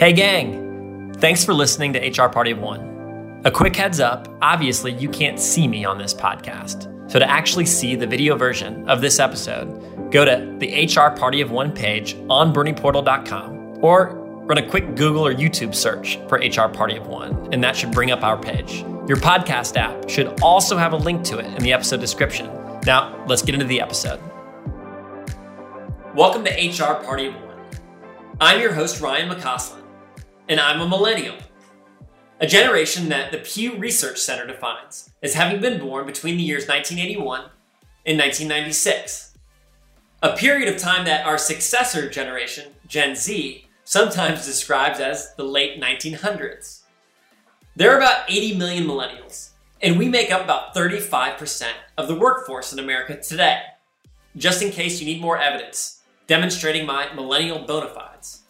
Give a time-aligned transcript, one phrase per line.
[0.00, 1.12] Hey, gang!
[1.18, 3.42] Thanks for listening to HR Party of One.
[3.44, 6.88] A quick heads up obviously, you can't see me on this podcast.
[7.12, 11.42] So, to actually see the video version of this episode, go to the HR Party
[11.42, 14.14] of One page on bernieportal.com or
[14.46, 17.92] run a quick Google or YouTube search for HR Party of One, and that should
[17.92, 18.80] bring up our page.
[19.06, 22.48] Your podcast app should also have a link to it in the episode description.
[22.86, 24.18] Now, let's get into the episode.
[26.14, 27.58] Welcome to HR Party of One.
[28.40, 29.79] I'm your host, Ryan McCausland
[30.50, 31.36] and I'm a millennial.
[32.40, 36.66] A generation that the Pew Research Center defines as having been born between the years
[36.66, 37.42] 1981
[38.04, 39.34] and 1996.
[40.24, 45.80] A period of time that our successor generation, Gen Z, sometimes describes as the late
[45.80, 46.80] 1900s.
[47.76, 52.72] There are about 80 million millennials, and we make up about 35% of the workforce
[52.72, 53.62] in America today.
[54.36, 58.42] Just in case you need more evidence demonstrating my millennial bona fides,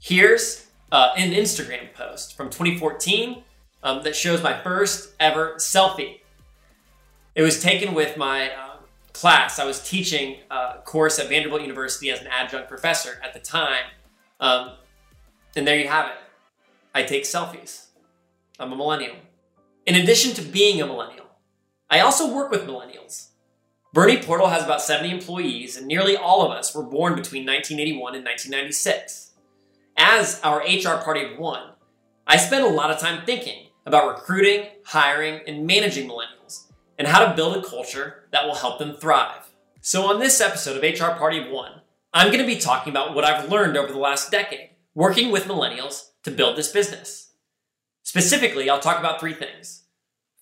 [0.00, 3.42] here's uh, an Instagram post from 2014
[3.82, 6.20] um, that shows my first ever selfie.
[7.34, 8.76] It was taken with my uh,
[9.14, 9.58] class.
[9.58, 13.84] I was teaching a course at Vanderbilt University as an adjunct professor at the time.
[14.38, 14.72] Um,
[15.56, 16.18] and there you have it.
[16.94, 17.86] I take selfies.
[18.60, 19.16] I'm a millennial.
[19.86, 21.26] In addition to being a millennial,
[21.88, 23.28] I also work with millennials.
[23.94, 28.14] Bernie Portal has about 70 employees, and nearly all of us were born between 1981
[28.14, 29.31] and 1996
[29.96, 31.70] as our HR party one,
[32.26, 36.64] I spend a lot of time thinking about recruiting, hiring, and managing millennials
[36.98, 39.50] and how to build a culture that will help them thrive.
[39.80, 41.80] So, on this episode of HR Party One,
[42.14, 45.44] I'm going to be talking about what I've learned over the last decade working with
[45.44, 47.32] millennials to build this business.
[48.02, 49.84] Specifically, I'll talk about three things.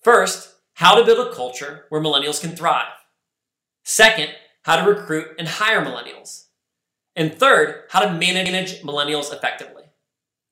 [0.03, 2.91] First, how to build a culture where millennials can thrive.
[3.83, 4.29] Second,
[4.63, 6.47] how to recruit and hire millennials.
[7.15, 9.83] And third, how to manage millennials effectively.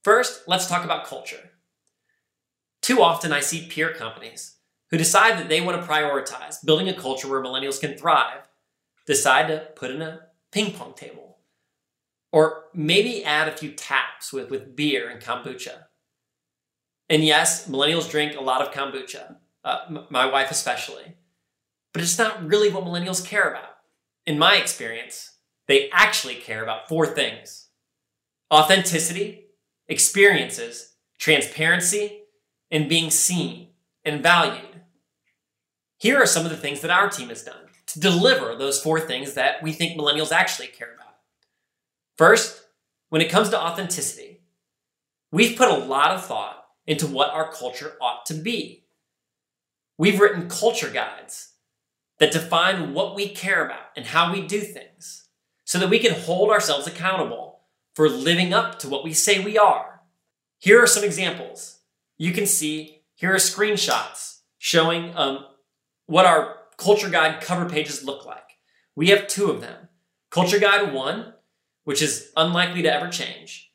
[0.04, 1.52] First, let's talk about culture.
[2.82, 4.56] Too often, I see peer companies
[4.90, 8.48] who decide that they want to prioritize building a culture where millennials can thrive,
[9.06, 11.38] decide to put in a ping pong table,
[12.32, 15.86] or maybe add a few taps with, with beer and kombucha.
[17.10, 21.16] And yes, millennials drink a lot of kombucha, uh, m- my wife especially,
[21.94, 23.78] but it's not really what millennials care about.
[24.26, 25.32] In my experience,
[25.70, 27.68] they actually care about four things
[28.52, 29.46] authenticity,
[29.88, 32.24] experiences, transparency,
[32.72, 33.68] and being seen
[34.04, 34.82] and valued.
[36.00, 39.00] Here are some of the things that our team has done to deliver those four
[39.00, 41.14] things that we think millennials actually care about.
[42.18, 42.64] First,
[43.10, 44.42] when it comes to authenticity,
[45.32, 48.86] we've put a lot of thought into what our culture ought to be.
[50.00, 51.54] We've written culture guides
[52.18, 55.29] that define what we care about and how we do things
[55.70, 57.60] so that we can hold ourselves accountable
[57.94, 60.02] for living up to what we say we are.
[60.58, 61.82] Here are some examples.
[62.18, 65.46] You can see here are screenshots showing um,
[66.08, 68.58] what our Culture Guide cover pages look like.
[68.96, 69.90] We have two of them
[70.32, 71.34] Culture Guide 1,
[71.84, 73.72] which is unlikely to ever change,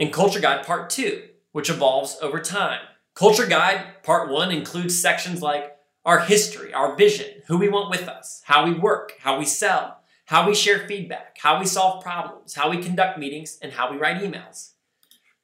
[0.00, 2.80] and Culture Guide Part 2, which evolves over time.
[3.14, 8.08] Culture Guide Part 1 includes sections like our history, our vision, who we want with
[8.08, 12.54] us, how we work, how we sell, how we share feedback, how we solve problems,
[12.54, 14.72] how we conduct meetings, and how we write emails.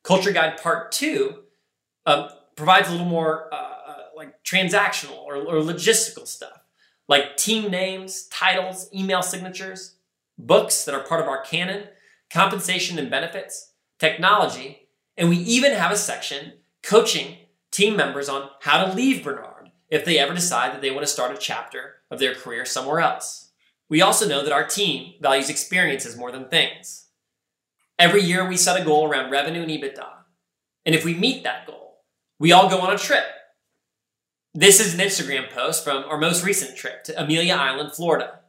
[0.02, 1.38] Culture Guide Part 2
[2.06, 6.60] uh, provides a little more uh, uh, like transactional or, or logistical stuff,
[7.08, 9.94] like team names, titles, email signatures,
[10.36, 11.84] books that are part of our canon,
[12.30, 17.36] compensation and benefits, technology, and we even have a section coaching
[17.70, 21.12] team members on how to leave Bernard if they ever decide that they want to
[21.12, 23.51] start a chapter of their career somewhere else.
[23.92, 27.08] We also know that our team values experiences more than things.
[27.98, 30.06] Every year we set a goal around revenue and EBITDA.
[30.86, 31.98] And if we meet that goal,
[32.38, 33.26] we all go on a trip.
[34.54, 38.40] This is an Instagram post from our most recent trip to Amelia Island, Florida.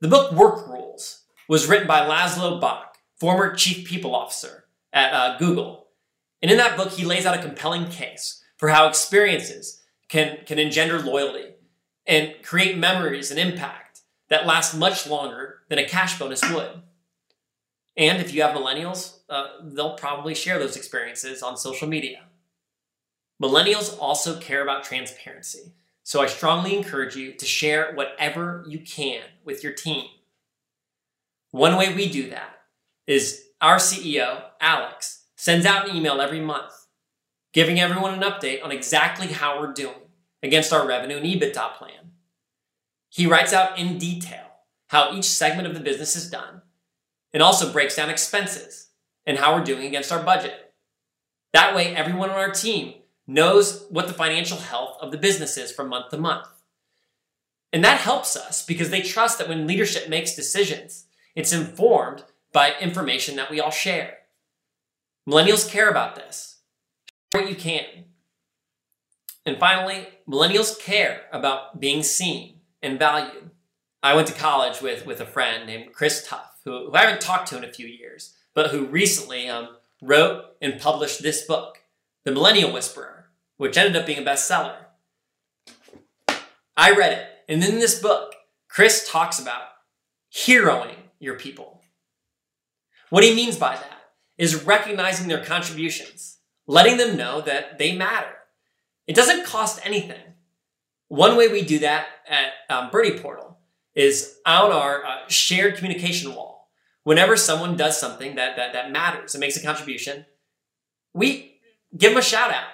[0.00, 5.38] The book Work Rules was written by Laszlo Bock, former chief people officer at uh,
[5.38, 5.88] Google.
[6.40, 10.60] And in that book, he lays out a compelling case for how experiences can, can
[10.60, 11.54] engender loyalty
[12.06, 13.87] and create memories and impact
[14.28, 16.82] that last much longer than a cash bonus would.
[17.96, 22.24] And if you have millennials, uh, they'll probably share those experiences on social media.
[23.42, 25.72] Millennials also care about transparency,
[26.02, 30.06] so I strongly encourage you to share whatever you can with your team.
[31.50, 32.60] One way we do that
[33.06, 36.72] is our CEO, Alex, sends out an email every month
[37.52, 39.94] giving everyone an update on exactly how we're doing
[40.42, 42.07] against our revenue and EBITDA plan.
[43.08, 44.44] He writes out in detail
[44.88, 46.62] how each segment of the business is done
[47.32, 48.88] and also breaks down expenses
[49.26, 50.72] and how we're doing against our budget.
[51.52, 52.94] That way, everyone on our team
[53.26, 56.48] knows what the financial health of the business is from month to month.
[57.72, 62.72] And that helps us because they trust that when leadership makes decisions, it's informed by
[62.80, 64.18] information that we all share.
[65.28, 66.60] Millennials care about this.
[67.32, 67.84] Share what you can.
[69.44, 73.50] And finally, millennials care about being seen and valued.
[74.02, 77.20] I went to college with, with a friend named Chris Tuff, who, who I haven't
[77.20, 81.78] talked to in a few years, but who recently um, wrote and published this book,
[82.24, 83.26] The Millennial Whisperer,
[83.56, 84.76] which ended up being a bestseller.
[86.76, 88.34] I read it, and in this book,
[88.68, 89.62] Chris talks about
[90.32, 91.82] heroing your people.
[93.10, 98.28] What he means by that is recognizing their contributions, letting them know that they matter.
[99.06, 100.27] It doesn't cost anything.
[101.08, 103.58] One way we do that at um, Bernie Portal
[103.94, 106.70] is on our uh, shared communication wall.
[107.04, 110.26] Whenever someone does something that, that, that matters and makes a contribution,
[111.14, 111.58] we
[111.96, 112.68] give them a shout out.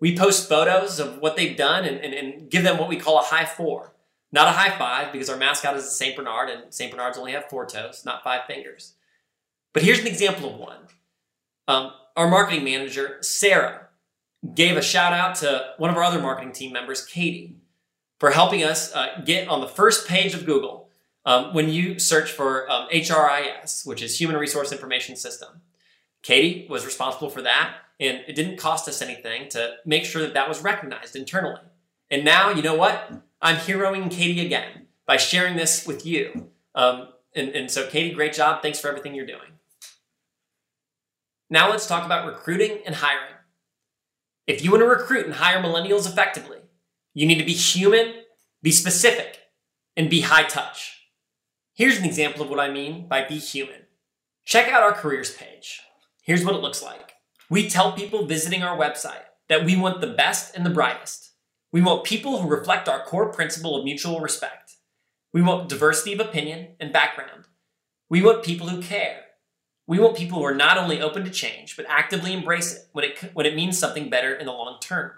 [0.00, 3.18] We post photos of what they've done and, and, and give them what we call
[3.18, 3.92] a high four.
[4.32, 6.16] Not a high five because our mascot is a St.
[6.16, 6.90] Bernard and St.
[6.90, 8.94] Bernards only have four toes, not five fingers.
[9.72, 10.78] But here's an example of one.
[11.68, 13.88] Um, our marketing manager, Sarah,
[14.54, 17.56] gave a shout out to one of our other marketing team members, Katie,
[18.18, 20.88] for helping us uh, get on the first page of Google
[21.24, 25.60] um, when you search for um, HRIS, which is Human Resource Information System.
[26.22, 30.34] Katie was responsible for that, and it didn't cost us anything to make sure that
[30.34, 31.60] that was recognized internally.
[32.10, 33.12] And now, you know what?
[33.42, 36.50] I'm heroing Katie again by sharing this with you.
[36.74, 38.62] Um, and, and so, Katie, great job.
[38.62, 39.40] Thanks for everything you're doing.
[41.50, 43.34] Now, let's talk about recruiting and hiring.
[44.46, 46.58] If you want to recruit and hire millennials effectively,
[47.16, 48.12] you need to be human,
[48.62, 49.38] be specific,
[49.96, 51.08] and be high touch.
[51.72, 53.86] Here's an example of what I mean by be human.
[54.44, 55.80] Check out our careers page.
[56.22, 57.14] Here's what it looks like.
[57.48, 61.30] We tell people visiting our website that we want the best and the brightest.
[61.72, 64.74] We want people who reflect our core principle of mutual respect.
[65.32, 67.44] We want diversity of opinion and background.
[68.10, 69.20] We want people who care.
[69.86, 73.06] We want people who are not only open to change, but actively embrace it when
[73.06, 75.12] it, when it means something better in the long term.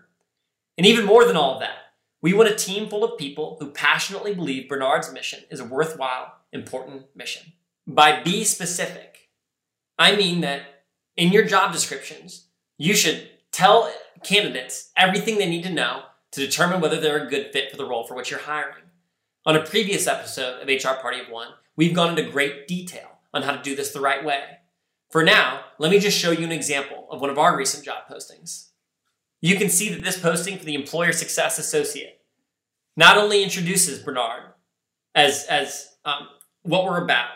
[0.77, 1.88] And even more than all of that,
[2.21, 6.35] we want a team full of people who passionately believe Bernard's mission is a worthwhile,
[6.53, 7.53] important mission.
[7.87, 9.31] By be specific,
[9.99, 10.63] I mean that
[11.17, 13.93] in your job descriptions, you should tell
[14.23, 17.87] candidates everything they need to know to determine whether they're a good fit for the
[17.87, 18.85] role for which you're hiring.
[19.47, 23.43] On a previous episode of HR Party of One, we've gone into great detail on
[23.43, 24.43] how to do this the right way.
[25.11, 28.05] For now, let me just show you an example of one of our recent job
[28.11, 28.69] postings.
[29.41, 32.19] You can see that this posting for the Employer Success Associate
[32.97, 34.55] not only introduces Bernard
[35.15, 36.29] as, as um,
[36.63, 37.31] what we're about,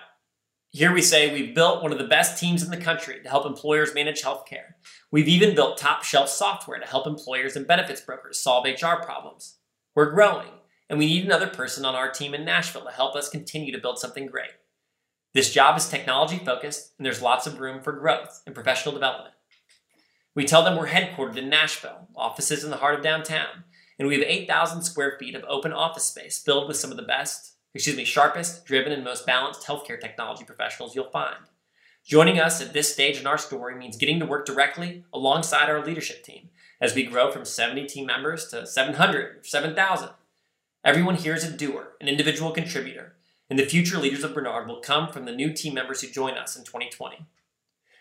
[0.71, 3.47] here we say we've built one of the best teams in the country to help
[3.47, 4.75] employers manage healthcare.
[5.13, 9.59] We've even built top shelf software to help employers and benefits brokers solve HR problems.
[9.95, 10.49] We're growing,
[10.89, 13.81] and we need another person on our team in Nashville to help us continue to
[13.81, 14.51] build something great.
[15.35, 19.35] This job is technology focused, and there's lots of room for growth and professional development.
[20.35, 23.65] We tell them we're headquartered in Nashville, offices in the heart of downtown,
[23.99, 27.03] and we have 8,000 square feet of open office space filled with some of the
[27.03, 31.37] best excuse me, sharpest, driven, and most balanced healthcare technology professionals you'll find.
[32.05, 35.85] Joining us at this stage in our story means getting to work directly alongside our
[35.85, 40.11] leadership team as we grow from 70 team members to 700 or 7,000.
[40.85, 43.15] Everyone here is a doer, an individual contributor,
[43.49, 46.35] and the future leaders of Bernard will come from the new team members who join
[46.35, 47.25] us in 2020.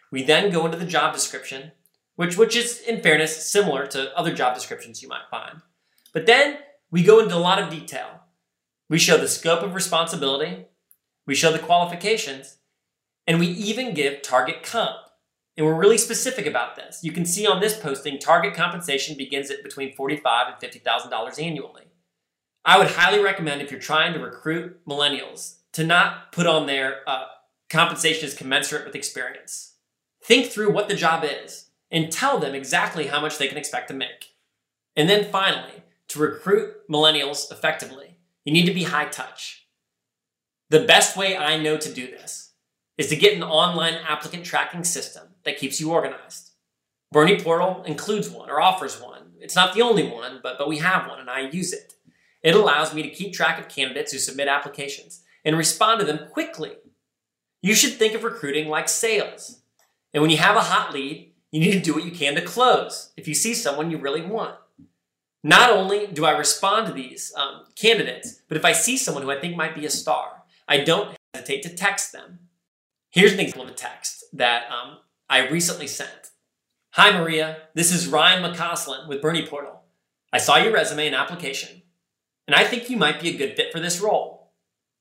[0.10, 1.74] We then go into the job description,
[2.16, 5.62] which, which is, in fairness, similar to other job descriptions you might find.
[6.14, 6.58] But then
[6.92, 8.22] we go into a lot of detail
[8.92, 10.66] we show the scope of responsibility,
[11.26, 12.58] we show the qualifications,
[13.26, 14.98] and we even give target comp.
[15.56, 17.00] And we're really specific about this.
[17.02, 21.84] You can see on this posting, target compensation begins at between 45 and $50,000 annually.
[22.66, 26.98] I would highly recommend if you're trying to recruit millennials to not put on their
[27.08, 27.28] uh,
[27.70, 29.76] compensation is commensurate with experience.
[30.22, 33.90] Think through what the job is and tell them exactly how much they can expect
[33.90, 34.36] to make.
[34.96, 39.68] And then finally, to recruit millennials effectively, you need to be high touch.
[40.70, 42.54] The best way I know to do this
[42.98, 46.52] is to get an online applicant tracking system that keeps you organized.
[47.12, 49.34] Bernie Portal includes one or offers one.
[49.40, 51.96] It's not the only one, but, but we have one and I use it.
[52.42, 56.30] It allows me to keep track of candidates who submit applications and respond to them
[56.32, 56.74] quickly.
[57.62, 59.62] You should think of recruiting like sales.
[60.14, 62.42] And when you have a hot lead, you need to do what you can to
[62.42, 64.56] close if you see someone you really want.
[65.44, 69.32] Not only do I respond to these um, candidates, but if I see someone who
[69.32, 72.40] I think might be a star, I don't hesitate to text them.
[73.10, 76.32] Here's an example of a text that um, I recently sent.
[76.92, 77.64] Hi, Maria.
[77.74, 79.82] This is Ryan McCausland with Bernie Portal.
[80.32, 81.82] I saw your resume and application,
[82.48, 84.54] and I think you might be a good fit for this role.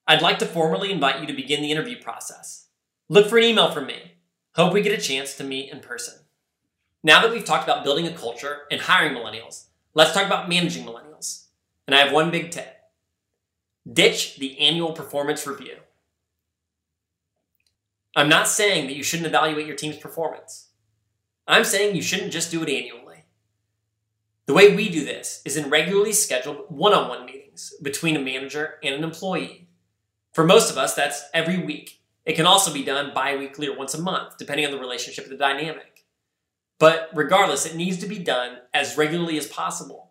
[0.06, 2.66] I'd like to formally invite you to begin the interview process.
[3.08, 4.14] Look for an email from me.
[4.56, 6.14] Hope we get a chance to meet in person.
[7.02, 10.84] Now that we've talked about building a culture and hiring millennials, let's talk about managing
[10.84, 11.46] millennials.
[11.86, 12.76] And I have one big tip
[13.90, 15.76] ditch the annual performance review.
[18.14, 20.68] I'm not saying that you shouldn't evaluate your team's performance.
[21.48, 23.24] I'm saying you shouldn't just do it annually.
[24.46, 28.20] The way we do this is in regularly scheduled one on one meetings between a
[28.20, 29.68] manager and an employee.
[30.32, 32.02] For most of us, that's every week.
[32.24, 35.24] It can also be done bi weekly or once a month, depending on the relationship
[35.24, 35.89] and the dynamic.
[36.80, 40.10] But regardless, it needs to be done as regularly as possible.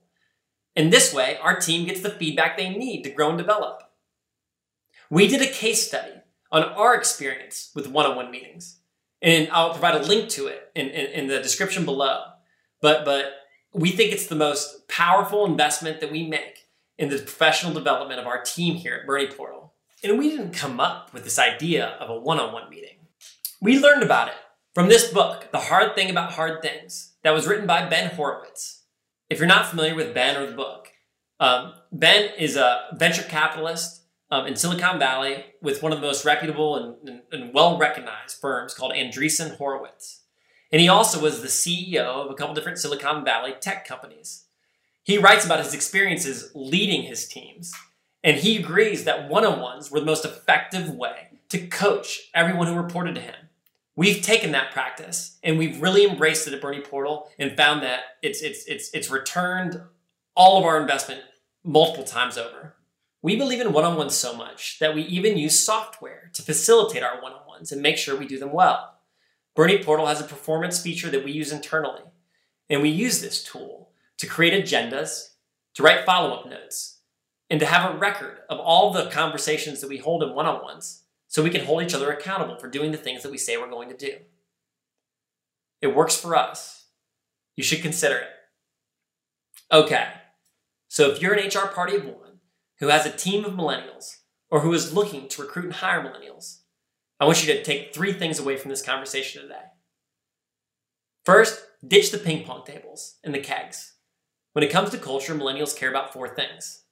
[0.75, 3.81] In this way, our team gets the feedback they need to grow and develop.
[5.09, 6.13] We did a case study
[6.51, 8.77] on our experience with one on one meetings.
[9.21, 12.21] And I'll provide a link to it in, in, in, the description below.
[12.81, 13.25] But, but
[13.73, 18.27] we think it's the most powerful investment that we make in the professional development of
[18.27, 19.73] our team here at Bernie Portal.
[20.03, 23.07] And we didn't come up with this idea of a one on one meeting.
[23.59, 24.35] We learned about it
[24.79, 28.85] from this book, The Hard Thing About Hard Things, that was written by Ben Horowitz.
[29.29, 30.87] If you're not familiar with Ben or the book,
[31.37, 36.23] um, Ben is a venture capitalist um, in Silicon Valley with one of the most
[36.23, 40.21] reputable and, and, and well recognized firms called Andreessen Horowitz.
[40.71, 44.45] And he also was the CEO of a couple different Silicon Valley tech companies.
[45.03, 47.73] He writes about his experiences leading his teams,
[48.23, 52.67] and he agrees that one on ones were the most effective way to coach everyone
[52.67, 53.48] who reported to him.
[53.99, 57.99] We've taken that practice and we've really embraced it at Bernie Portal and found that
[58.21, 59.81] it's, it's, it's, it's returned
[60.35, 61.19] all of our investment
[61.65, 62.77] multiple times over.
[63.21, 67.03] We believe in one on ones so much that we even use software to facilitate
[67.03, 69.01] our one on ones and make sure we do them well.
[69.53, 72.03] Bernie Portal has a performance feature that we use internally,
[72.69, 75.33] and we use this tool to create agendas,
[75.73, 76.99] to write follow up notes,
[77.49, 80.63] and to have a record of all the conversations that we hold in one on
[80.63, 83.55] ones so we can hold each other accountable for doing the things that we say
[83.55, 84.17] we're going to do.
[85.81, 86.87] It works for us.
[87.55, 88.29] You should consider it.
[89.71, 90.07] Okay,
[90.87, 92.39] so if you're an HR party of one,
[92.79, 94.17] who has a team of millennials
[94.49, 96.61] or who is looking to recruit and hire millennials,
[97.19, 99.65] I want you to take three things away from this conversation today.
[101.25, 103.93] First, ditch the ping pong tables and the kegs.
[104.53, 106.83] When it comes to culture, millennials care about four things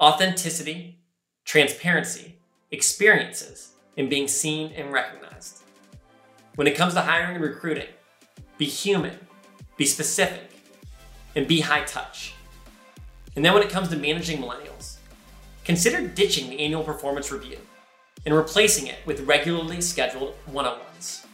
[0.00, 1.00] authenticity,
[1.44, 2.37] transparency,
[2.70, 5.62] experiences, and being seen and recognized.
[6.54, 7.88] When it comes to hiring and recruiting,
[8.56, 9.18] be human,
[9.76, 10.50] be specific,
[11.34, 12.34] and be high touch.
[13.36, 14.96] And then when it comes to managing millennials,
[15.64, 17.58] consider ditching the annual performance review
[18.26, 21.24] and replacing it with regularly scheduled one on ones.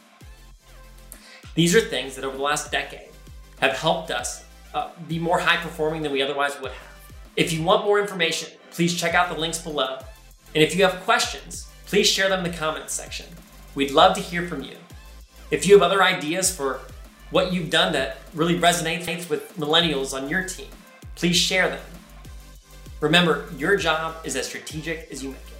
[1.55, 3.09] These are things that over the last decade
[3.59, 7.11] have helped us uh, be more high performing than we otherwise would have.
[7.35, 9.99] If you want more information, please check out the links below.
[10.55, 13.25] And if you have questions, please share them in the comments section.
[13.75, 14.77] We'd love to hear from you.
[15.51, 16.79] If you have other ideas for
[17.29, 20.69] what you've done that really resonates with millennials on your team,
[21.15, 21.83] please share them.
[23.01, 25.54] Remember, your job is as strategic as you make it.